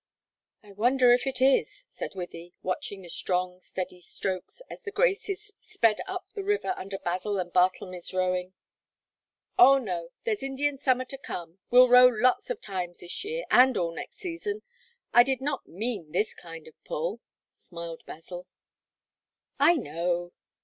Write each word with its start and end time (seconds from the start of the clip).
"I 0.63 0.71
wonder 0.71 1.11
if 1.13 1.27
it 1.27 1.43
is," 1.43 1.85
said 1.87 2.13
Wythie, 2.15 2.53
watching 2.63 3.03
the 3.03 3.09
strong, 3.11 3.59
steady 3.61 4.01
strokes 4.01 4.59
as 4.67 4.81
The 4.81 4.89
Graces 4.91 5.53
sped 5.61 6.01
up 6.07 6.25
the 6.33 6.43
river 6.43 6.73
under 6.75 6.97
Basil 6.97 7.37
and 7.37 7.53
Bartlemy's 7.53 8.11
rowing. 8.11 8.55
"Oh, 9.59 9.77
no; 9.77 10.09
there's 10.23 10.41
Indian 10.41 10.79
summer 10.79 11.05
to 11.05 11.19
come; 11.19 11.59
we'll 11.69 11.87
row 11.87 12.07
lots 12.07 12.49
of 12.49 12.59
times 12.61 13.01
this 13.01 13.23
year, 13.23 13.45
and 13.51 13.77
all 13.77 13.93
next 13.93 14.15
season. 14.15 14.63
I 15.13 15.21
did 15.21 15.39
not 15.39 15.67
mean 15.67 16.11
this 16.13 16.33
kind 16.33 16.67
of 16.67 16.73
pull," 16.83 17.21
smiled 17.51 18.01
Basil. 18.07 18.47
"I 19.59 19.75
know. 19.75 20.31